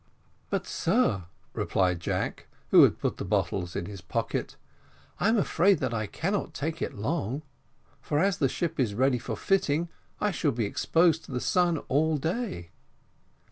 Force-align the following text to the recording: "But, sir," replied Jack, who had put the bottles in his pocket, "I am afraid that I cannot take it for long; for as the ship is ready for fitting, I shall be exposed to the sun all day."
"But, 0.49 0.65
sir," 0.65 1.25
replied 1.53 1.99
Jack, 1.99 2.47
who 2.71 2.81
had 2.81 2.97
put 2.97 3.17
the 3.17 3.23
bottles 3.23 3.75
in 3.75 3.85
his 3.85 4.01
pocket, 4.01 4.55
"I 5.19 5.29
am 5.29 5.37
afraid 5.37 5.77
that 5.77 5.93
I 5.93 6.07
cannot 6.07 6.55
take 6.55 6.81
it 6.81 6.89
for 6.93 6.97
long; 6.97 7.43
for 8.01 8.17
as 8.17 8.39
the 8.39 8.49
ship 8.49 8.79
is 8.79 8.95
ready 8.95 9.19
for 9.19 9.37
fitting, 9.37 9.89
I 10.19 10.31
shall 10.31 10.53
be 10.53 10.65
exposed 10.65 11.25
to 11.25 11.31
the 11.31 11.39
sun 11.39 11.77
all 11.87 12.17
day." 12.17 12.71